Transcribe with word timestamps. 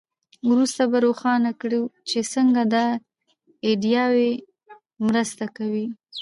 وروسته 0.49 0.81
به 0.91 0.97
روښانه 1.05 1.51
کړو 1.61 1.83
چې 2.09 2.19
څنګه 2.33 2.61
دا 2.73 2.85
ایډیاوې 3.67 4.31
مرسته 5.07 5.45
کوي. 5.57 5.85